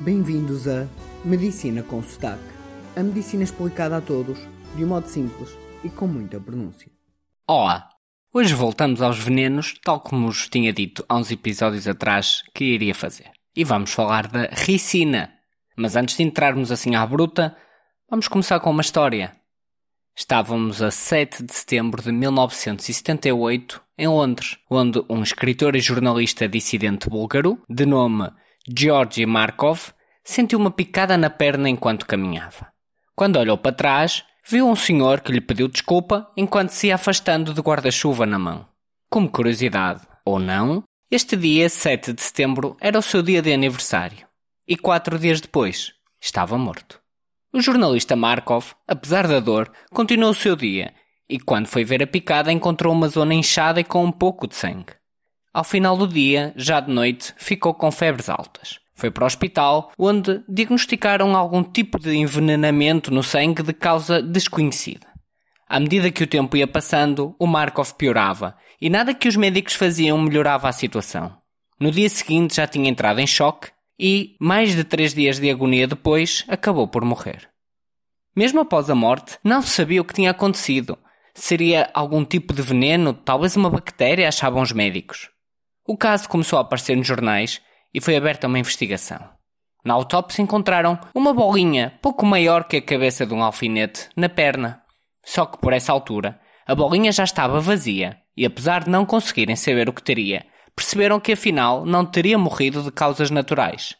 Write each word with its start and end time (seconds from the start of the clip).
Bem-vindos 0.00 0.66
a 0.66 0.88
Medicina 1.22 1.82
com 1.82 2.02
Sotaque. 2.02 2.40
A 2.96 3.02
medicina 3.02 3.44
explicada 3.44 3.98
a 3.98 4.00
todos, 4.00 4.38
de 4.74 4.82
um 4.82 4.88
modo 4.88 5.06
simples 5.06 5.50
e 5.84 5.90
com 5.90 6.06
muita 6.06 6.40
pronúncia. 6.40 6.90
Olá! 7.46 7.86
Hoje 8.32 8.54
voltamos 8.54 9.02
aos 9.02 9.18
venenos, 9.18 9.74
tal 9.84 10.00
como 10.00 10.28
vos 10.28 10.48
tinha 10.48 10.72
dito 10.72 11.04
há 11.06 11.18
uns 11.18 11.30
episódios 11.30 11.86
atrás 11.86 12.42
que 12.54 12.64
iria 12.64 12.94
fazer. 12.94 13.30
E 13.54 13.62
vamos 13.62 13.92
falar 13.92 14.26
da 14.26 14.48
ricina. 14.50 15.34
Mas 15.76 15.96
antes 15.96 16.16
de 16.16 16.22
entrarmos 16.22 16.72
assim 16.72 16.94
à 16.94 17.04
bruta, 17.04 17.54
vamos 18.08 18.26
começar 18.26 18.58
com 18.58 18.70
uma 18.70 18.80
história. 18.80 19.36
Estávamos 20.16 20.80
a 20.80 20.90
7 20.90 21.42
de 21.42 21.52
setembro 21.52 22.02
de 22.02 22.10
1978 22.10 23.82
em 23.98 24.08
Londres, 24.08 24.56
onde 24.70 25.04
um 25.10 25.22
escritor 25.22 25.76
e 25.76 25.80
jornalista 25.80 26.48
dissidente 26.48 27.10
búlgaro, 27.10 27.62
de 27.68 27.84
nome 27.84 28.30
Georgi 28.68 29.24
Markov, 29.24 29.90
sentiu 30.22 30.58
uma 30.58 30.70
picada 30.70 31.16
na 31.16 31.30
perna 31.30 31.68
enquanto 31.68 32.06
caminhava. 32.06 32.68
Quando 33.14 33.38
olhou 33.38 33.56
para 33.56 33.74
trás, 33.74 34.24
viu 34.46 34.68
um 34.68 34.76
senhor 34.76 35.20
que 35.20 35.32
lhe 35.32 35.40
pediu 35.40 35.68
desculpa 35.68 36.30
enquanto 36.36 36.70
se 36.70 36.88
ia 36.88 36.94
afastando 36.94 37.54
de 37.54 37.60
guarda-chuva 37.60 38.26
na 38.26 38.38
mão. 38.38 38.66
Como 39.08 39.30
curiosidade, 39.30 40.02
ou 40.24 40.38
não, 40.38 40.84
este 41.10 41.36
dia, 41.36 41.68
7 41.68 42.12
de 42.12 42.22
setembro, 42.22 42.76
era 42.80 42.98
o 42.98 43.02
seu 43.02 43.22
dia 43.22 43.42
de 43.42 43.52
aniversário. 43.52 44.26
E 44.68 44.76
quatro 44.76 45.18
dias 45.18 45.40
depois, 45.40 45.92
estava 46.20 46.56
morto. 46.56 47.00
O 47.52 47.60
jornalista 47.60 48.14
Markov, 48.14 48.72
apesar 48.86 49.26
da 49.26 49.40
dor, 49.40 49.72
continuou 49.90 50.30
o 50.30 50.34
seu 50.34 50.54
dia 50.54 50.94
e, 51.28 51.40
quando 51.40 51.66
foi 51.66 51.84
ver 51.84 52.02
a 52.02 52.06
picada, 52.06 52.52
encontrou 52.52 52.92
uma 52.92 53.08
zona 53.08 53.34
inchada 53.34 53.80
e 53.80 53.84
com 53.84 54.04
um 54.04 54.12
pouco 54.12 54.46
de 54.46 54.54
sangue. 54.54 54.99
Ao 55.52 55.64
final 55.64 55.96
do 55.96 56.06
dia, 56.06 56.52
já 56.54 56.78
de 56.78 56.92
noite, 56.92 57.34
ficou 57.36 57.74
com 57.74 57.90
febres 57.90 58.28
altas. 58.28 58.78
Foi 58.94 59.10
para 59.10 59.24
o 59.24 59.26
hospital, 59.26 59.90
onde 59.98 60.44
diagnosticaram 60.48 61.34
algum 61.34 61.64
tipo 61.64 61.98
de 61.98 62.14
envenenamento 62.14 63.10
no 63.10 63.22
sangue 63.22 63.62
de 63.62 63.72
causa 63.72 64.22
desconhecida. 64.22 65.08
À 65.68 65.80
medida 65.80 66.10
que 66.10 66.22
o 66.22 66.26
tempo 66.26 66.56
ia 66.56 66.68
passando, 66.68 67.34
o 67.38 67.46
Markov 67.46 67.94
piorava 67.94 68.56
e 68.80 68.88
nada 68.88 69.12
que 69.12 69.26
os 69.26 69.34
médicos 69.34 69.74
faziam 69.74 70.20
melhorava 70.20 70.68
a 70.68 70.72
situação. 70.72 71.36
No 71.80 71.90
dia 71.90 72.08
seguinte 72.08 72.56
já 72.56 72.66
tinha 72.66 72.88
entrado 72.88 73.18
em 73.18 73.26
choque 73.26 73.70
e, 73.98 74.36
mais 74.38 74.76
de 74.76 74.84
três 74.84 75.14
dias 75.14 75.40
de 75.40 75.50
agonia 75.50 75.88
depois, 75.88 76.44
acabou 76.46 76.86
por 76.86 77.04
morrer. 77.04 77.48
Mesmo 78.36 78.60
após 78.60 78.88
a 78.88 78.94
morte, 78.94 79.38
não 79.42 79.62
se 79.62 79.70
sabia 79.70 80.00
o 80.00 80.04
que 80.04 80.14
tinha 80.14 80.30
acontecido. 80.30 80.96
Seria 81.34 81.90
algum 81.92 82.24
tipo 82.24 82.52
de 82.52 82.62
veneno, 82.62 83.12
talvez 83.12 83.56
uma 83.56 83.70
bactéria, 83.70 84.28
achavam 84.28 84.62
os 84.62 84.72
médicos. 84.72 85.29
O 85.90 85.96
caso 85.96 86.28
começou 86.28 86.56
a 86.56 86.62
aparecer 86.62 86.96
nos 86.96 87.04
jornais 87.04 87.60
e 87.92 88.00
foi 88.00 88.14
aberta 88.16 88.46
uma 88.46 88.60
investigação. 88.60 89.28
Na 89.84 89.92
autópsia 89.94 90.40
encontraram 90.40 90.96
uma 91.12 91.34
bolinha 91.34 91.98
pouco 92.00 92.24
maior 92.24 92.62
que 92.62 92.76
a 92.76 92.80
cabeça 92.80 93.26
de 93.26 93.34
um 93.34 93.42
alfinete 93.42 94.08
na 94.14 94.28
perna. 94.28 94.84
Só 95.24 95.44
que 95.44 95.58
por 95.58 95.72
essa 95.72 95.90
altura, 95.90 96.38
a 96.64 96.76
bolinha 96.76 97.10
já 97.10 97.24
estava 97.24 97.58
vazia 97.58 98.20
e 98.36 98.46
apesar 98.46 98.84
de 98.84 98.88
não 98.88 99.04
conseguirem 99.04 99.56
saber 99.56 99.88
o 99.88 99.92
que 99.92 100.00
teria, 100.00 100.46
perceberam 100.76 101.18
que 101.18 101.32
afinal 101.32 101.84
não 101.84 102.06
teria 102.06 102.38
morrido 102.38 102.84
de 102.84 102.92
causas 102.92 103.28
naturais. 103.28 103.96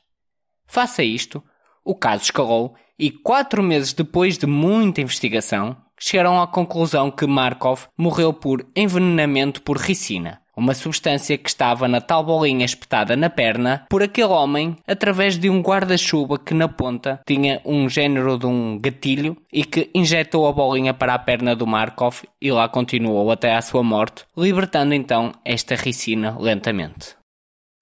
Face 0.69 1.03
a 1.03 1.05
isto, 1.05 1.43
o 1.85 1.97
caso 1.97 2.23
escalou 2.23 2.77
e 2.97 3.11
quatro 3.11 3.65
meses 3.65 3.93
depois 3.93 4.39
de 4.39 4.47
muita 4.47 5.01
investigação, 5.01 5.77
chegaram 5.99 6.41
à 6.41 6.47
conclusão 6.47 7.11
que 7.11 7.27
Markov 7.27 7.89
morreu 7.99 8.33
por 8.33 8.65
envenenamento 8.77 9.61
por 9.63 9.77
ricina, 9.77 10.41
uma 10.61 10.75
substância 10.75 11.39
que 11.39 11.49
estava 11.49 11.89
na 11.89 12.03
tal 12.03 12.23
bolinha 12.23 12.67
espetada 12.67 13.17
na 13.17 13.31
perna 13.31 13.87
por 13.89 14.03
aquele 14.03 14.29
homem 14.29 14.77
através 14.87 15.39
de 15.39 15.49
um 15.49 15.63
guarda-chuva 15.63 16.39
que 16.39 16.53
na 16.53 16.69
ponta 16.69 17.19
tinha 17.27 17.63
um 17.65 17.89
género 17.89 18.39
de 18.39 18.45
um 18.45 18.79
gatilho 18.79 19.39
e 19.51 19.65
que 19.65 19.91
injetou 19.95 20.47
a 20.47 20.53
bolinha 20.53 20.93
para 20.93 21.15
a 21.15 21.19
perna 21.19 21.57
do 21.57 21.67
Markov 21.67 22.23
e 22.41 22.53
lá 22.53 22.69
continuou 22.69 23.31
até 23.31 23.57
à 23.57 23.63
sua 23.63 23.83
morte, 23.83 24.25
libertando 24.37 24.93
então 24.93 25.33
esta 25.45 25.75
ricina 25.75 26.37
lentamente. 26.39 27.17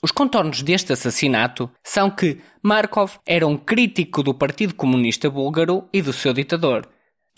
Os 0.00 0.12
contornos 0.12 0.62
deste 0.62 0.92
assassinato 0.92 1.68
são 1.82 2.08
que 2.08 2.38
Markov 2.62 3.14
era 3.26 3.44
um 3.44 3.56
crítico 3.56 4.22
do 4.22 4.32
Partido 4.32 4.74
Comunista 4.74 5.28
Búlgaro 5.28 5.88
e 5.92 6.00
do 6.00 6.12
seu 6.12 6.32
ditador, 6.32 6.88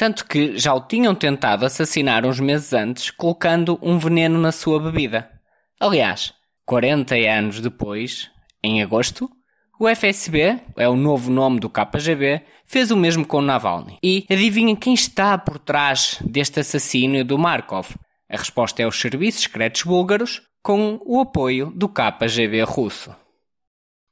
tanto 0.00 0.24
que 0.24 0.56
já 0.56 0.72
o 0.72 0.80
tinham 0.80 1.14
tentado 1.14 1.66
assassinar 1.66 2.24
uns 2.24 2.40
meses 2.40 2.72
antes, 2.72 3.10
colocando 3.10 3.78
um 3.82 3.98
veneno 3.98 4.40
na 4.40 4.50
sua 4.50 4.80
bebida. 4.80 5.30
Aliás, 5.78 6.32
40 6.64 7.16
anos 7.16 7.60
depois, 7.60 8.30
em 8.64 8.82
agosto, 8.82 9.30
o 9.78 9.86
FSB, 9.86 10.58
é 10.78 10.88
o 10.88 10.96
novo 10.96 11.30
nome 11.30 11.60
do 11.60 11.68
KGB, 11.68 12.40
fez 12.64 12.90
o 12.90 12.96
mesmo 12.96 13.26
com 13.26 13.42
Navalny. 13.42 13.98
E 14.02 14.24
adivinhem 14.30 14.74
quem 14.74 14.94
está 14.94 15.36
por 15.36 15.58
trás 15.58 16.18
deste 16.24 16.60
assassínio 16.60 17.22
do 17.22 17.36
Markov? 17.36 17.90
A 18.26 18.38
resposta 18.38 18.80
é 18.82 18.86
os 18.86 18.98
serviços 18.98 19.42
secretos 19.42 19.82
búlgaros, 19.82 20.40
com 20.62 20.98
o 21.04 21.20
apoio 21.20 21.70
do 21.76 21.90
KGB 21.90 22.62
russo. 22.62 23.14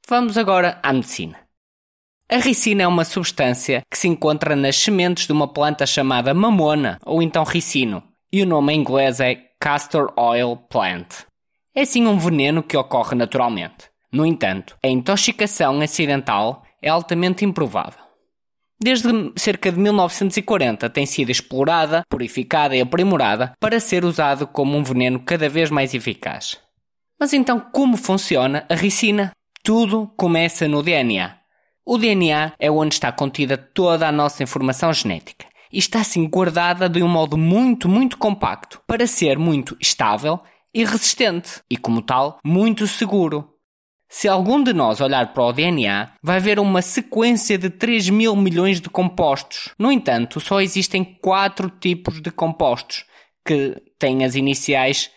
Vamos 0.07 0.37
agora 0.37 0.79
à 0.83 0.93
medicina. 0.93 1.48
A 2.31 2.37
ricina 2.37 2.83
é 2.83 2.87
uma 2.87 3.05
substância 3.05 3.81
que 3.89 3.97
se 3.97 4.07
encontra 4.07 4.55
nas 4.55 4.75
sementes 4.75 5.25
de 5.25 5.33
uma 5.33 5.47
planta 5.47 5.83
chamada 5.87 6.31
mamona, 6.31 6.99
ou 7.03 7.23
então 7.23 7.43
ricino, 7.43 8.03
e 8.31 8.43
o 8.43 8.45
nome 8.45 8.71
em 8.71 8.79
inglês 8.79 9.19
é 9.19 9.33
Castor 9.59 10.13
Oil 10.15 10.55
Plant. 10.69 11.25
É 11.73 11.83
sim 11.85 12.05
um 12.05 12.19
veneno 12.19 12.61
que 12.61 12.77
ocorre 12.77 13.15
naturalmente. 13.15 13.89
No 14.11 14.27
entanto, 14.27 14.77
a 14.85 14.87
intoxicação 14.87 15.81
acidental 15.81 16.61
é 16.79 16.87
altamente 16.87 17.43
improvável. 17.43 18.03
Desde 18.79 19.09
cerca 19.35 19.71
de 19.71 19.79
1940 19.79 20.87
tem 20.87 21.07
sido 21.07 21.31
explorada, 21.31 22.03
purificada 22.07 22.75
e 22.75 22.81
aprimorada 22.81 23.53
para 23.59 23.79
ser 23.79 24.05
usado 24.05 24.45
como 24.45 24.77
um 24.77 24.83
veneno 24.83 25.19
cada 25.19 25.49
vez 25.49 25.71
mais 25.71 25.95
eficaz. 25.95 26.59
Mas 27.19 27.33
então 27.33 27.59
como 27.59 27.97
funciona 27.97 28.67
a 28.69 28.75
ricina? 28.75 29.31
Tudo 29.63 30.07
começa 30.15 30.67
no 30.67 30.83
DNA. 30.83 31.38
O 31.91 31.97
DNA 31.97 32.53
é 32.59 32.69
onde 32.69 32.93
está 32.93 33.11
contida 33.11 33.57
toda 33.57 34.07
a 34.07 34.11
nossa 34.11 34.43
informação 34.43 34.93
genética 34.93 35.47
e 35.73 35.79
está 35.79 36.01
assim 36.01 36.29
guardada 36.29 36.87
de 36.87 37.01
um 37.01 37.07
modo 37.07 37.35
muito, 37.35 37.89
muito 37.89 38.15
compacto 38.15 38.79
para 38.85 39.07
ser 39.07 39.39
muito 39.39 39.75
estável 39.81 40.39
e 40.71 40.85
resistente 40.85 41.63
e, 41.67 41.75
como 41.75 42.03
tal, 42.03 42.37
muito 42.43 42.85
seguro. 42.85 43.55
Se 44.07 44.27
algum 44.27 44.63
de 44.63 44.71
nós 44.71 45.01
olhar 45.01 45.33
para 45.33 45.41
o 45.41 45.51
DNA, 45.51 46.11
vai 46.21 46.39
ver 46.39 46.59
uma 46.59 46.83
sequência 46.83 47.57
de 47.57 47.71
3 47.71 48.11
mil 48.11 48.35
milhões 48.35 48.79
de 48.79 48.87
compostos. 48.87 49.73
No 49.79 49.91
entanto, 49.91 50.39
só 50.39 50.61
existem 50.61 51.03
quatro 51.03 51.71
tipos 51.71 52.21
de 52.21 52.29
compostos 52.29 53.03
que 53.43 53.81
têm 53.97 54.23
as 54.23 54.35
iniciais 54.35 55.09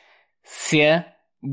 C, 0.43 1.05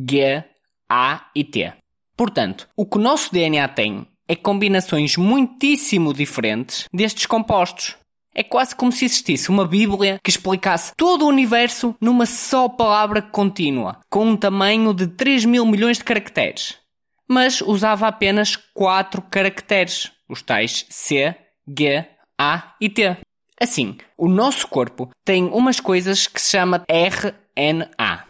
G, 0.09 0.46
A 0.90 1.25
e 1.36 1.44
T. 1.44 1.74
Portanto, 2.16 2.69
o 2.74 2.86
que 2.86 2.97
o 2.97 3.01
nosso 3.01 3.34
DNA 3.34 3.68
tem 3.68 4.07
é 4.30 4.36
combinações 4.36 5.18
muitíssimo 5.18 6.14
diferentes 6.14 6.88
destes 6.94 7.26
compostos. 7.26 7.98
É 8.36 8.44
quase 8.44 8.76
como 8.76 8.92
se 8.92 9.06
existisse 9.06 9.50
uma 9.50 9.66
Bíblia 9.68 10.20
que 10.24 10.30
explicasse 10.30 10.94
todo 10.96 11.26
o 11.26 11.28
universo 11.28 11.96
numa 12.00 12.28
só 12.28 12.70
palavra 12.70 13.24
contínua, 13.24 14.00
com 14.08 14.28
um 14.28 14.38
tamanho 14.38 14.94
de 14.94 15.08
3 15.08 15.46
mil 15.46 15.66
milhões 15.66 15.98
de 15.98 16.04
caracteres. 16.04 16.78
Mas 17.28 17.60
usava 17.60 18.08
apenas 18.08 18.56
4 18.56 19.24
caracteres, 19.24 20.12
os 20.30 20.44
tais 20.44 20.86
C, 20.90 21.36
G, 21.68 22.06
A 22.38 22.76
e 22.80 22.88
T. 22.88 23.18
Assim, 23.60 23.98
o 24.16 24.30
nosso 24.30 24.68
corpo 24.68 25.10
tem 25.26 25.46
umas 25.46 25.80
coisas 25.80 26.28
que 26.28 26.40
se 26.40 26.52
chama 26.52 26.86
RNA. 26.88 28.26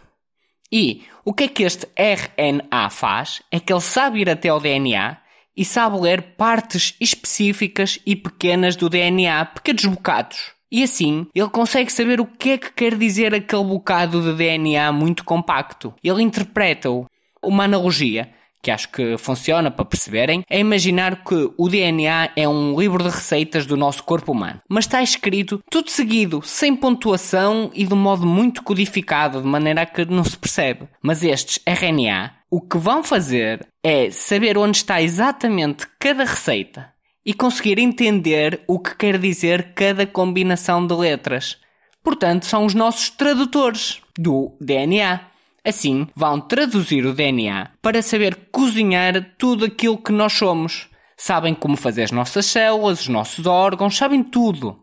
E 0.72 1.02
o 1.24 1.34
que 1.34 1.44
é 1.44 1.48
que 1.48 1.62
este 1.62 1.86
RNA 1.94 2.88
faz? 2.88 3.42
É 3.50 3.60
que 3.60 3.72
ele 3.72 3.82
sabe 3.82 4.20
ir 4.20 4.30
até 4.30 4.48
ao 4.48 4.60
DNA 4.60 5.18
e 5.60 5.64
sabe 5.66 6.00
ler 6.00 6.22
partes 6.38 6.94
específicas 6.98 7.98
e 8.06 8.16
pequenas 8.16 8.76
do 8.76 8.88
DNA, 8.88 9.44
pequenos 9.44 9.84
bocados. 9.84 10.52
E 10.72 10.82
assim, 10.82 11.26
ele 11.34 11.50
consegue 11.50 11.92
saber 11.92 12.18
o 12.18 12.24
que 12.24 12.52
é 12.52 12.58
que 12.58 12.72
quer 12.72 12.96
dizer 12.96 13.34
aquele 13.34 13.64
bocado 13.64 14.22
de 14.22 14.32
DNA 14.38 14.90
muito 14.90 15.22
compacto. 15.22 15.92
Ele 16.02 16.22
interpreta-o. 16.22 17.04
Uma 17.42 17.64
analogia 17.64 18.30
que 18.62 18.70
acho 18.70 18.90
que 18.90 19.16
funciona 19.18 19.70
para 19.70 19.84
perceberem, 19.84 20.44
é 20.48 20.60
imaginar 20.60 21.24
que 21.24 21.50
o 21.56 21.68
DNA 21.68 22.30
é 22.36 22.46
um 22.46 22.78
livro 22.78 23.02
de 23.02 23.08
receitas 23.08 23.64
do 23.64 23.76
nosso 23.76 24.02
corpo 24.04 24.32
humano, 24.32 24.60
mas 24.68 24.84
está 24.84 25.02
escrito 25.02 25.62
tudo 25.70 25.90
seguido, 25.90 26.42
sem 26.44 26.76
pontuação 26.76 27.70
e 27.72 27.86
de 27.86 27.94
um 27.94 27.96
modo 27.96 28.26
muito 28.26 28.62
codificado, 28.62 29.40
de 29.40 29.48
maneira 29.48 29.86
que 29.86 30.04
não 30.04 30.24
se 30.24 30.36
percebe. 30.36 30.88
Mas 31.02 31.22
estes 31.22 31.58
RNA, 31.64 32.32
o 32.50 32.60
que 32.60 32.76
vão 32.76 33.04
fazer 33.04 33.64
é 33.82 34.10
saber 34.10 34.58
onde 34.58 34.78
está 34.78 35.00
exatamente 35.00 35.86
cada 36.00 36.24
receita 36.24 36.92
e 37.24 37.32
conseguir 37.32 37.78
entender 37.78 38.64
o 38.66 38.78
que 38.80 38.96
quer 38.96 39.18
dizer 39.18 39.72
cada 39.74 40.04
combinação 40.04 40.84
de 40.84 40.94
letras. 40.94 41.58
Portanto, 42.02 42.46
são 42.46 42.64
os 42.64 42.74
nossos 42.74 43.08
tradutores 43.10 44.00
do 44.18 44.56
DNA. 44.60 45.20
Assim, 45.64 46.08
vão 46.16 46.40
traduzir 46.40 47.06
o 47.06 47.12
DNA 47.12 47.70
para 47.80 48.02
saber 48.02 48.48
cozinhar 48.50 49.34
tudo 49.38 49.66
aquilo 49.66 49.98
que 49.98 50.10
nós 50.10 50.32
somos. 50.32 50.88
sabem 51.16 51.54
como 51.54 51.76
fazer 51.76 52.04
as 52.04 52.10
nossas 52.10 52.46
células, 52.46 53.02
os 53.02 53.08
nossos 53.08 53.46
órgãos, 53.46 53.96
sabem 53.96 54.22
tudo. 54.24 54.80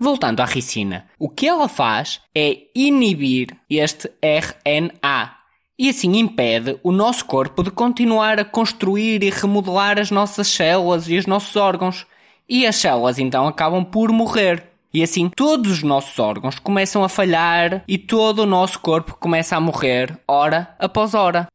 Voltando 0.00 0.40
à 0.40 0.46
ricina, 0.46 1.06
o 1.18 1.28
que 1.28 1.46
ela 1.46 1.68
faz 1.68 2.20
é 2.34 2.62
inibir 2.74 3.54
este 3.68 4.10
RNA 4.22 5.43
e 5.78 5.88
assim 5.88 6.16
impede 6.16 6.78
o 6.82 6.92
nosso 6.92 7.24
corpo 7.24 7.62
de 7.62 7.70
continuar 7.70 8.38
a 8.38 8.44
construir 8.44 9.22
e 9.22 9.30
remodelar 9.30 9.98
as 9.98 10.10
nossas 10.10 10.46
células 10.46 11.08
e 11.08 11.16
os 11.16 11.26
nossos 11.26 11.56
órgãos. 11.56 12.06
E 12.48 12.66
as 12.66 12.76
células 12.76 13.18
então 13.18 13.46
acabam 13.46 13.84
por 13.84 14.12
morrer. 14.12 14.70
E 14.92 15.02
assim 15.02 15.28
todos 15.28 15.72
os 15.72 15.82
nossos 15.82 16.18
órgãos 16.18 16.58
começam 16.58 17.02
a 17.02 17.08
falhar 17.08 17.82
e 17.88 17.98
todo 17.98 18.40
o 18.40 18.46
nosso 18.46 18.78
corpo 18.78 19.16
começa 19.18 19.56
a 19.56 19.60
morrer, 19.60 20.16
hora 20.28 20.74
após 20.78 21.14
hora. 21.14 21.48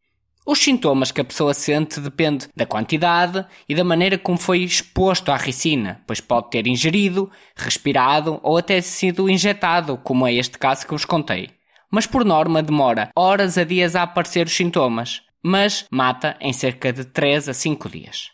Os 0.45 0.60
sintomas 0.60 1.12
que 1.12 1.22
a 1.22 1.24
pessoa 1.24 1.54
sente 1.54 2.00
depende 2.00 2.50
da 2.56 2.65
quantidade 2.65 3.45
e 3.69 3.75
da 3.75 3.83
maneira 3.83 4.18
como 4.18 4.38
foi 4.38 4.63
exposto 4.63 5.31
à 5.31 5.38
ricina, 5.38 6.01
pois 6.07 6.19
pode 6.19 6.50
ter 6.50 6.65
ingerido, 6.65 7.30
respirado 7.56 8.39
ou 8.42 8.57
até 8.57 8.81
sido 8.81 9.30
injetado, 9.30 9.98
como 10.04 10.25
é 10.25 10.33
este 10.33 10.57
caso 10.57 10.86
que 10.86 10.92
vos 10.92 11.06
contei. 11.06 11.58
Mas 11.91 12.06
por 12.06 12.24
norma 12.24 12.62
demora 12.62 13.09
horas 13.15 13.57
a 13.57 13.63
dias 13.63 13.95
a 13.95 14.03
aparecer 14.03 14.45
os 14.45 14.56
sintomas, 14.56 15.24
mas 15.44 15.86
mata 15.91 16.38
em 16.39 16.53
cerca 16.53 16.94
de 16.94 17.06
3 17.06 17.50
a 17.50 17.53
5 17.53 17.89
dias. 17.89 18.31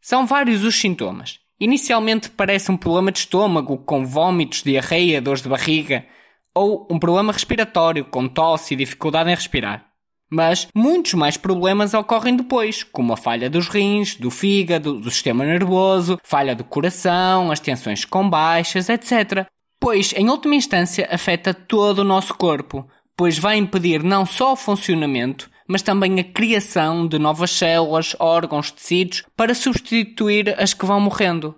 São 0.00 0.26
vários 0.26 0.62
os 0.62 0.78
sintomas. 0.78 1.38
Inicialmente 1.58 2.30
parece 2.30 2.70
um 2.70 2.76
problema 2.76 3.10
de 3.10 3.20
estômago, 3.20 3.78
com 3.78 4.06
vômitos, 4.06 4.62
diarreia, 4.62 5.20
dores 5.20 5.42
de 5.42 5.48
barriga, 5.48 6.06
ou 6.54 6.86
um 6.90 6.98
problema 6.98 7.32
respiratório, 7.32 8.04
com 8.04 8.28
tosse 8.28 8.74
e 8.74 8.76
dificuldade 8.76 9.30
em 9.30 9.34
respirar. 9.34 9.86
Mas 10.30 10.68
muitos 10.74 11.14
mais 11.14 11.36
problemas 11.36 11.94
ocorrem 11.94 12.36
depois, 12.36 12.82
como 12.82 13.12
a 13.12 13.16
falha 13.16 13.48
dos 13.48 13.68
rins, 13.68 14.16
do 14.16 14.30
fígado, 14.30 14.98
do 15.00 15.10
sistema 15.10 15.44
nervoso, 15.44 16.18
falha 16.24 16.54
do 16.54 16.64
coração, 16.64 17.50
as 17.50 17.60
tensões 17.60 18.04
com 18.04 18.28
baixas, 18.28 18.88
etc. 18.88 19.46
Pois, 19.80 20.12
em 20.14 20.28
última 20.28 20.54
instância, 20.54 21.08
afeta 21.10 21.52
todo 21.52 22.00
o 22.00 22.04
nosso 22.04 22.34
corpo, 22.34 22.88
pois 23.16 23.38
vai 23.38 23.56
impedir 23.56 24.02
não 24.02 24.24
só 24.24 24.52
o 24.52 24.56
funcionamento, 24.56 25.50
mas 25.68 25.82
também 25.82 26.18
a 26.20 26.24
criação 26.24 27.06
de 27.06 27.18
novas 27.18 27.50
células, 27.50 28.14
órgãos, 28.18 28.70
tecidos 28.70 29.24
para 29.36 29.54
substituir 29.54 30.54
as 30.60 30.72
que 30.72 30.86
vão 30.86 31.00
morrendo. 31.00 31.54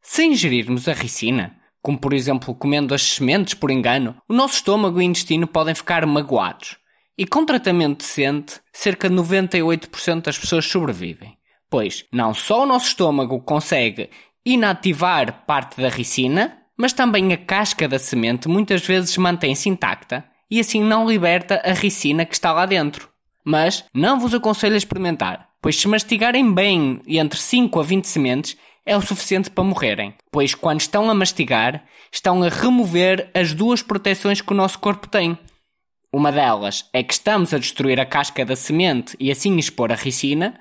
Se 0.00 0.24
ingerirmos 0.24 0.86
a 0.88 0.92
ricina, 0.92 1.56
como 1.82 1.98
por 1.98 2.12
exemplo 2.12 2.54
comendo 2.54 2.94
as 2.94 3.02
sementes 3.02 3.54
por 3.54 3.70
engano, 3.70 4.16
o 4.28 4.34
nosso 4.34 4.56
estômago 4.56 5.00
e 5.00 5.04
intestino 5.04 5.46
podem 5.46 5.74
ficar 5.74 6.06
magoados 6.06 6.76
e 7.16 7.26
com 7.26 7.44
tratamento 7.44 7.98
decente, 7.98 8.60
cerca 8.72 9.08
de 9.08 9.14
98% 9.14 10.22
das 10.22 10.38
pessoas 10.38 10.66
sobrevivem. 10.66 11.36
Pois 11.70 12.04
não 12.12 12.34
só 12.34 12.62
o 12.62 12.66
nosso 12.66 12.88
estômago 12.88 13.40
consegue 13.40 14.10
inativar 14.44 15.44
parte 15.46 15.80
da 15.80 15.88
ricina, 15.88 16.58
mas 16.76 16.92
também 16.92 17.32
a 17.32 17.36
casca 17.36 17.88
da 17.88 17.98
semente 17.98 18.48
muitas 18.48 18.84
vezes 18.86 19.16
mantém-se 19.16 19.68
intacta 19.68 20.24
e 20.50 20.60
assim 20.60 20.82
não 20.82 21.08
liberta 21.08 21.62
a 21.64 21.72
ricina 21.72 22.24
que 22.24 22.34
está 22.34 22.52
lá 22.52 22.66
dentro. 22.66 23.08
Mas 23.44 23.84
não 23.92 24.18
vos 24.18 24.34
aconselho 24.34 24.74
a 24.74 24.78
experimentar, 24.78 25.48
pois 25.60 25.76
se 25.76 25.86
mastigarem 25.86 26.52
bem 26.52 27.00
entre 27.06 27.38
5 27.38 27.78
a 27.78 27.82
20 27.82 28.04
sementes 28.06 28.56
é 28.86 28.96
o 28.96 29.02
suficiente 29.02 29.50
para 29.50 29.64
morrerem, 29.64 30.14
pois 30.30 30.54
quando 30.54 30.80
estão 30.80 31.10
a 31.10 31.14
mastigar, 31.14 31.84
estão 32.12 32.42
a 32.42 32.48
remover 32.48 33.30
as 33.34 33.54
duas 33.54 33.82
proteções 33.82 34.40
que 34.40 34.52
o 34.52 34.56
nosso 34.56 34.78
corpo 34.78 35.08
tem, 35.08 35.38
uma 36.14 36.30
delas 36.30 36.88
é 36.92 37.02
que 37.02 37.12
estamos 37.12 37.52
a 37.52 37.58
destruir 37.58 37.98
a 37.98 38.06
casca 38.06 38.44
da 38.44 38.54
semente 38.54 39.16
e 39.18 39.32
assim 39.32 39.56
expor 39.56 39.90
a 39.90 39.96
ricina, 39.96 40.54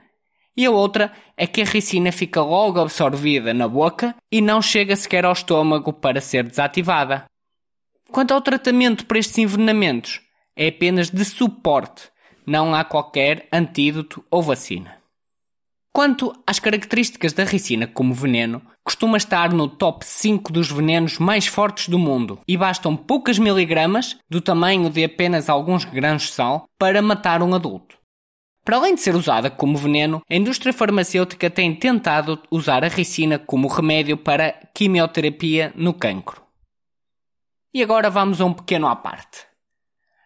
e 0.55 0.65
a 0.65 0.71
outra 0.71 1.11
é 1.35 1.47
que 1.47 1.61
a 1.61 1.65
ricina 1.65 2.11
fica 2.11 2.41
logo 2.41 2.79
absorvida 2.79 3.53
na 3.53 3.67
boca 3.67 4.15
e 4.31 4.41
não 4.41 4.61
chega 4.61 4.95
sequer 4.95 5.25
ao 5.25 5.33
estômago 5.33 5.91
para 5.91 6.21
ser 6.21 6.43
desativada. 6.43 7.25
Quanto 8.11 8.33
ao 8.33 8.41
tratamento 8.41 9.05
para 9.05 9.17
estes 9.17 9.37
envenenamentos, 9.37 10.21
é 10.55 10.67
apenas 10.67 11.09
de 11.09 11.25
suporte, 11.25 12.09
não 12.45 12.75
há 12.75 12.83
qualquer 12.83 13.47
antídoto 13.51 14.23
ou 14.29 14.41
vacina. 14.41 14.97
Quanto 15.91 16.33
às 16.45 16.59
características 16.59 17.33
da 17.33 17.43
ricina 17.43 17.85
como 17.85 18.13
veneno, 18.13 18.61
costuma 18.83 19.15
estar 19.15 19.53
no 19.53 19.67
top 19.67 20.03
5 20.03 20.51
dos 20.51 20.71
venenos 20.71 21.19
mais 21.19 21.45
fortes 21.45 21.87
do 21.87 21.99
mundo 21.99 22.39
e 22.47 22.57
bastam 22.57 22.95
poucas 22.95 23.37
miligramas, 23.37 24.17
do 24.29 24.41
tamanho 24.41 24.89
de 24.89 25.03
apenas 25.03 25.49
alguns 25.49 25.85
grãos 25.85 26.23
de 26.23 26.31
sal, 26.31 26.65
para 26.79 27.01
matar 27.01 27.43
um 27.43 27.53
adulto. 27.53 28.02
Para 28.63 28.77
além 28.77 28.95
de 28.95 29.01
ser 29.01 29.13
usada 29.15 29.49
como 29.49 29.77
veneno, 29.77 30.21
a 30.29 30.35
indústria 30.35 30.71
farmacêutica 30.71 31.49
tem 31.49 31.75
tentado 31.75 32.41
usar 32.49 32.83
a 32.83 32.87
ricina 32.87 33.37
como 33.37 33.67
remédio 33.67 34.15
para 34.15 34.53
quimioterapia 34.73 35.73
no 35.75 35.93
cancro. 35.93 36.41
E 37.73 37.83
agora 37.83 38.09
vamos 38.09 38.39
a 38.39 38.45
um 38.45 38.53
pequeno 38.53 38.87
à 38.87 38.95
parte. 38.95 39.39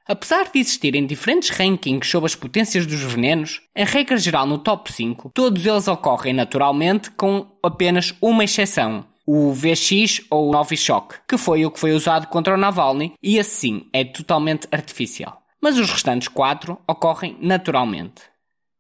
Apesar 0.07 0.51
de 0.51 0.59
existirem 0.59 1.05
diferentes 1.05 1.49
rankings 1.49 2.09
sobre 2.09 2.27
as 2.27 2.35
potências 2.35 2.85
dos 2.85 3.01
venenos, 3.01 3.61
em 3.75 3.83
regra 3.83 4.17
geral 4.17 4.45
no 4.45 4.59
top 4.59 4.93
5, 4.93 5.31
todos 5.33 5.65
eles 5.65 5.87
ocorrem 5.87 6.33
naturalmente 6.33 7.09
com 7.11 7.57
apenas 7.63 8.13
uma 8.21 8.43
exceção, 8.43 9.05
o 9.25 9.51
VX 9.51 10.21
ou 10.29 10.51
Novichok, 10.51 11.15
que 11.27 11.37
foi 11.37 11.65
o 11.65 11.71
que 11.71 11.79
foi 11.79 11.91
usado 11.91 12.27
contra 12.27 12.53
o 12.53 12.57
Navalny 12.57 13.15
e 13.21 13.39
assim 13.39 13.89
é 13.91 14.05
totalmente 14.05 14.67
artificial. 14.71 15.46
Mas 15.61 15.77
os 15.77 15.89
restantes 15.89 16.27
4 16.27 16.77
ocorrem 16.87 17.37
naturalmente. 17.41 18.21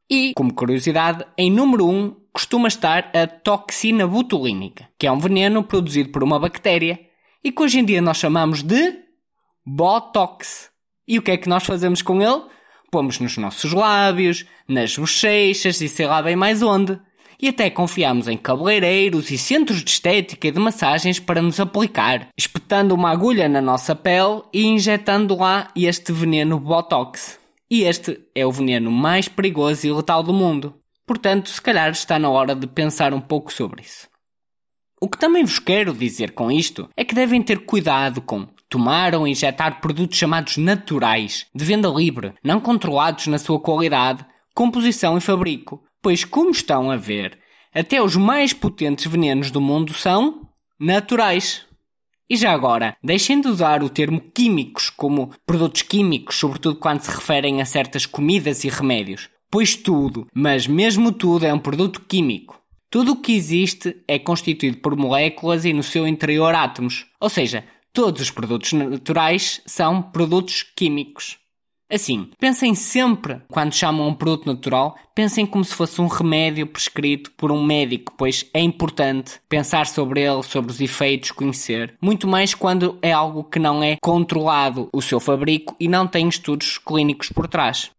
E, 0.09 0.33
como 0.35 0.53
curiosidade, 0.53 1.25
em 1.37 1.51
número 1.51 1.87
1 1.87 2.15
costuma 2.31 2.67
estar 2.67 3.11
a 3.15 3.25
toxina 3.25 4.05
botulínica, 4.05 4.87
que 4.97 5.07
é 5.07 5.11
um 5.11 5.17
veneno 5.17 5.63
produzido 5.63 6.09
por 6.09 6.23
uma 6.23 6.39
bactéria 6.39 6.99
e 7.43 7.51
que 7.51 7.63
hoje 7.63 7.79
em 7.79 7.85
dia 7.85 8.01
nós 8.01 8.17
chamamos 8.17 8.61
de 8.61 8.93
Botox. 9.65 10.69
E 11.07 11.17
o 11.17 11.21
que 11.21 11.31
é 11.31 11.37
que 11.37 11.49
nós 11.49 11.65
fazemos 11.65 12.01
com 12.01 12.21
ele? 12.21 12.43
Pomos 12.91 13.19
nos 13.19 13.37
nossos 13.37 13.73
lábios, 13.73 14.45
nas 14.67 14.95
bochechas 14.95 15.81
e 15.81 15.89
sei 15.89 16.05
lá 16.05 16.21
bem 16.21 16.35
mais 16.35 16.61
onde. 16.61 16.99
E 17.39 17.49
até 17.49 17.69
confiamos 17.69 18.27
em 18.27 18.35
cabeleireiros 18.35 19.29
e 19.29 19.37
centros 19.37 19.83
de 19.83 19.91
estética 19.91 20.47
e 20.47 20.51
de 20.51 20.59
massagens 20.59 21.19
para 21.19 21.41
nos 21.41 21.59
aplicar, 21.59 22.29
espetando 22.35 22.95
uma 22.95 23.11
agulha 23.11 23.47
na 23.47 23.61
nossa 23.61 23.95
pele 23.95 24.41
e 24.51 24.65
injetando 24.65 25.37
lá 25.37 25.67
este 25.75 26.11
veneno 26.11 26.59
Botox. 26.59 27.39
E 27.69 27.83
este 27.83 28.19
é 28.33 28.45
o 28.45 28.51
veneno 28.51 28.89
mais 28.89 29.27
perigoso 29.27 29.85
e 29.85 29.91
letal 29.91 30.23
do 30.23 30.33
mundo. 30.33 30.73
Portanto, 31.05 31.49
se 31.49 31.61
calhar 31.61 31.91
está 31.91 32.17
na 32.17 32.29
hora 32.29 32.55
de 32.55 32.65
pensar 32.65 33.13
um 33.13 33.21
pouco 33.21 33.53
sobre 33.53 33.81
isso. 33.81 34.07
O 34.99 35.07
que 35.07 35.17
também 35.17 35.43
vos 35.43 35.59
quero 35.59 35.93
dizer 35.93 36.31
com 36.31 36.51
isto 36.51 36.89
é 36.97 37.05
que 37.05 37.13
devem 37.13 37.43
ter 37.43 37.65
cuidado 37.65 38.19
com 38.19 38.47
tomar 38.67 39.13
ou 39.13 39.27
injetar 39.27 39.79
produtos 39.79 40.17
chamados 40.17 40.57
naturais, 40.57 41.45
de 41.53 41.63
venda 41.63 41.87
livre, 41.87 42.33
não 42.43 42.59
controlados 42.59 43.27
na 43.27 43.37
sua 43.37 43.59
qualidade, 43.59 44.25
composição 44.55 45.17
e 45.17 45.21
fabrico, 45.21 45.83
pois, 46.07 46.23
como 46.23 46.51
estão 46.51 46.89
a 46.89 46.95
ver, 46.95 47.37
até 47.73 48.01
os 48.01 48.15
mais 48.15 48.53
potentes 48.53 49.05
venenos 49.07 49.51
do 49.51 49.59
mundo 49.59 49.93
são 49.93 50.47
naturais. 50.79 51.65
E 52.29 52.37
já 52.37 52.53
agora, 52.53 52.95
deixem 53.03 53.41
de 53.41 53.49
usar 53.49 53.83
o 53.83 53.89
termo 53.89 54.21
químicos 54.33 54.89
como 54.89 55.31
produtos 55.45 55.81
químicos, 55.81 56.37
sobretudo 56.37 56.77
quando 56.77 57.01
se 57.01 57.11
referem 57.11 57.61
a 57.61 57.65
certas 57.65 58.05
comidas 58.05 58.63
e 58.63 58.69
remédios, 58.69 59.29
pois 59.51 59.75
tudo, 59.75 60.25
mas 60.33 60.65
mesmo 60.65 61.11
tudo 61.11 61.45
é 61.45 61.53
um 61.53 61.59
produto 61.59 61.99
químico. 62.07 62.57
Tudo 62.89 63.11
o 63.11 63.21
que 63.21 63.33
existe 63.33 64.01
é 64.07 64.17
constituído 64.17 64.77
por 64.77 64.95
moléculas 64.95 65.65
e 65.65 65.73
no 65.73 65.83
seu 65.83 66.07
interior 66.07 66.55
átomos. 66.55 67.05
Ou 67.19 67.27
seja, 67.29 67.65
todos 67.91 68.21
os 68.21 68.31
produtos 68.31 68.71
naturais 68.71 69.61
são 69.65 70.01
produtos 70.01 70.63
químicos. 70.63 71.37
Assim, 71.89 72.29
pensem 72.37 72.75
sempre, 72.75 73.41
quando 73.47 73.73
chamam 73.73 74.09
um 74.09 74.13
produto 74.13 74.45
natural, 74.45 74.97
pensem 75.15 75.45
como 75.45 75.63
se 75.63 75.73
fosse 75.73 76.01
um 76.01 76.07
remédio 76.07 76.67
prescrito 76.67 77.31
por 77.37 77.49
um 77.49 77.63
médico, 77.63 78.13
pois 78.17 78.45
é 78.53 78.59
importante 78.59 79.39
pensar 79.47 79.87
sobre 79.87 80.21
ele, 80.21 80.43
sobre 80.43 80.69
os 80.69 80.81
efeitos, 80.81 81.31
conhecer. 81.31 81.95
Muito 82.01 82.27
mais 82.27 82.53
quando 82.53 82.99
é 83.01 83.13
algo 83.13 83.45
que 83.45 83.57
não 83.57 83.81
é 83.81 83.95
controlado 84.01 84.89
o 84.91 85.01
seu 85.01 85.17
fabrico 85.17 85.77
e 85.79 85.87
não 85.87 86.05
tem 86.05 86.27
estudos 86.27 86.77
clínicos 86.77 87.29
por 87.29 87.47
trás. 87.47 87.89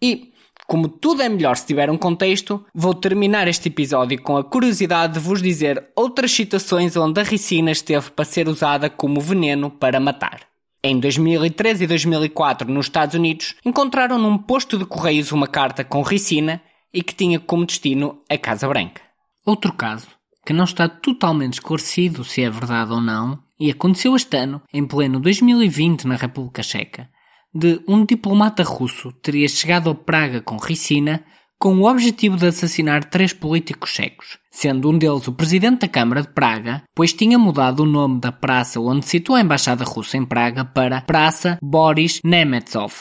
E 0.00 0.32
como 0.66 0.88
tudo 0.88 1.20
é 1.20 1.28
melhor 1.28 1.56
se 1.56 1.66
tiver 1.66 1.90
um 1.90 1.98
contexto, 1.98 2.64
vou 2.74 2.94
terminar 2.94 3.46
este 3.46 3.68
episódio 3.68 4.22
com 4.22 4.38
a 4.38 4.44
curiosidade 4.44 5.14
de 5.14 5.18
vos 5.18 5.42
dizer 5.42 5.90
outras 5.94 6.32
situações 6.32 6.96
onde 6.96 7.20
a 7.20 7.24
ricina 7.24 7.70
esteve 7.70 8.10
para 8.10 8.24
ser 8.24 8.48
usada 8.48 8.88
como 8.88 9.20
veneno 9.20 9.70
para 9.70 10.00
matar. 10.00 10.47
Em 10.82 11.00
2013 11.00 11.84
e 11.84 11.86
2004, 11.88 12.72
nos 12.72 12.86
Estados 12.86 13.16
Unidos, 13.16 13.56
encontraram 13.64 14.16
num 14.16 14.38
posto 14.38 14.78
de 14.78 14.84
correios 14.84 15.32
uma 15.32 15.48
carta 15.48 15.82
com 15.82 16.02
ricina 16.02 16.62
e 16.94 17.02
que 17.02 17.14
tinha 17.14 17.40
como 17.40 17.66
destino 17.66 18.22
a 18.30 18.38
Casa 18.38 18.68
Branca. 18.68 19.02
Outro 19.44 19.72
caso, 19.72 20.06
que 20.46 20.52
não 20.52 20.64
está 20.64 20.88
totalmente 20.88 21.54
esclarecido 21.54 22.24
se 22.24 22.42
é 22.42 22.50
verdade 22.50 22.92
ou 22.92 23.00
não, 23.00 23.42
e 23.58 23.72
aconteceu 23.72 24.14
este 24.14 24.36
ano, 24.36 24.62
em 24.72 24.86
pleno 24.86 25.18
2020 25.18 26.06
na 26.06 26.14
República 26.14 26.62
Checa, 26.62 27.10
de 27.52 27.80
um 27.88 28.04
diplomata 28.04 28.62
russo 28.62 29.10
teria 29.10 29.48
chegado 29.48 29.90
a 29.90 29.94
Praga 29.96 30.40
com 30.40 30.58
ricina 30.58 31.24
com 31.58 31.76
o 31.78 31.90
objetivo 31.90 32.36
de 32.36 32.46
assassinar 32.46 33.04
três 33.04 33.32
políticos 33.32 33.90
checos, 33.90 34.38
sendo 34.50 34.88
um 34.88 34.96
deles 34.96 35.26
o 35.26 35.32
presidente 35.32 35.80
da 35.80 35.88
Câmara 35.88 36.22
de 36.22 36.28
Praga, 36.28 36.84
pois 36.94 37.12
tinha 37.12 37.38
mudado 37.38 37.80
o 37.80 37.86
nome 37.86 38.20
da 38.20 38.30
praça 38.30 38.80
onde 38.80 39.06
situa 39.06 39.38
a 39.38 39.40
embaixada 39.40 39.84
russa 39.84 40.16
em 40.16 40.24
Praga 40.24 40.64
para 40.64 41.00
Praça 41.00 41.58
Boris 41.60 42.20
Nemetsov. 42.24 42.94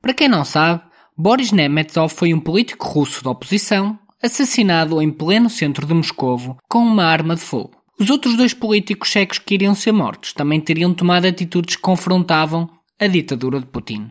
Para 0.00 0.14
quem 0.14 0.28
não 0.28 0.44
sabe, 0.44 0.82
Boris 1.16 1.52
Nemetsov 1.52 2.12
foi 2.12 2.34
um 2.34 2.40
político 2.40 2.88
russo 2.88 3.22
da 3.22 3.30
oposição 3.30 3.96
assassinado 4.20 5.00
em 5.00 5.10
pleno 5.10 5.48
centro 5.48 5.86
de 5.86 5.94
Moscovo 5.94 6.56
com 6.68 6.80
uma 6.80 7.04
arma 7.04 7.36
de 7.36 7.40
fogo. 7.40 7.76
Os 8.00 8.10
outros 8.10 8.36
dois 8.36 8.52
políticos 8.52 9.10
checos 9.10 9.38
que 9.38 9.54
iriam 9.54 9.76
ser 9.76 9.92
mortos 9.92 10.32
também 10.32 10.60
teriam 10.60 10.92
tomado 10.92 11.26
atitudes 11.26 11.76
que 11.76 11.82
confrontavam 11.82 12.68
a 12.98 13.06
ditadura 13.06 13.60
de 13.60 13.66
Putin. 13.66 14.10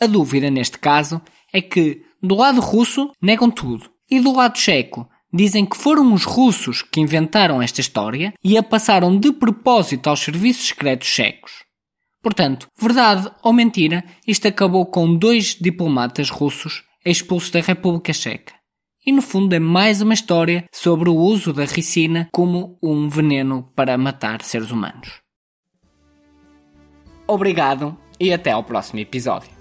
A 0.00 0.06
dúvida 0.06 0.48
neste 0.48 0.78
caso 0.78 1.20
é 1.52 1.60
que, 1.60 2.02
do 2.22 2.34
lado 2.34 2.60
russo, 2.60 3.10
negam 3.20 3.50
tudo, 3.50 3.90
e 4.10 4.20
do 4.20 4.34
lado 4.34 4.58
checo, 4.58 5.08
dizem 5.32 5.66
que 5.66 5.76
foram 5.76 6.12
os 6.12 6.24
russos 6.24 6.82
que 6.82 7.00
inventaram 7.00 7.60
esta 7.60 7.80
história 7.80 8.32
e 8.42 8.56
a 8.56 8.62
passaram 8.62 9.18
de 9.18 9.32
propósito 9.32 10.08
aos 10.08 10.20
serviços 10.20 10.68
secretos 10.68 11.08
checos. 11.08 11.52
Portanto, 12.22 12.66
verdade 12.80 13.30
ou 13.42 13.52
mentira, 13.52 14.04
isto 14.26 14.48
acabou 14.48 14.86
com 14.86 15.14
dois 15.14 15.56
diplomatas 15.60 16.30
russos 16.30 16.82
expulsos 17.04 17.50
da 17.50 17.60
República 17.60 18.12
Checa. 18.12 18.54
E 19.06 19.12
no 19.12 19.22
fundo 19.22 19.54
é 19.54 19.58
mais 19.58 20.02
uma 20.02 20.12
história 20.12 20.64
sobre 20.72 21.08
o 21.08 21.14
uso 21.14 21.52
da 21.52 21.64
ricina 21.64 22.28
como 22.32 22.78
um 22.82 23.08
veneno 23.08 23.70
para 23.74 23.96
matar 23.96 24.42
seres 24.42 24.70
humanos. 24.70 25.20
Obrigado 27.26 27.96
e 28.20 28.32
até 28.32 28.50
ao 28.50 28.64
próximo 28.64 29.00
episódio. 29.00 29.57